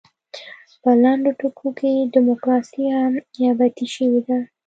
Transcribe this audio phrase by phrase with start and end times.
[0.81, 4.37] په لنډو ټکو کې ډیموکراسي هم نیابتي شوې ده.